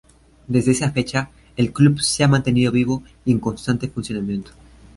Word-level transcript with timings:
Desde 0.47 0.71
esa 0.71 0.89
fecha 0.91 1.29
el 1.57 1.73
club 1.73 1.99
se 1.99 2.23
ha 2.23 2.27
mantenido 2.27 2.71
vivo 2.71 3.03
y 3.23 3.33
en 3.33 3.39
constante 3.39 3.87
funcionamiento. 3.87 4.49